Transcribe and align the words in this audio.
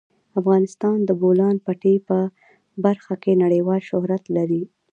افغانستان 0.39 0.97
د 1.03 1.05
د 1.07 1.11
بولان 1.21 1.55
پټي 1.65 1.95
په 2.07 2.17
برخه 2.85 3.13
کې 3.23 3.39
نړیوال 3.43 3.81
شهرت 3.89 4.23
لري. 4.35 4.63